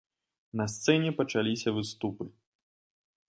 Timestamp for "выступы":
1.77-2.23